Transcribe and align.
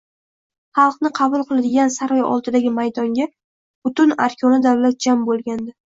Xalqni 0.79 1.11
qabul 1.19 1.43
qiladigan 1.51 1.93
saroy 1.97 2.25
oldidagi 2.31 2.73
maydonga 2.81 3.31
butun 3.89 4.19
arkoni 4.29 4.63
davlat 4.69 5.03
jam 5.09 5.27
bo`lgandi 5.33 5.75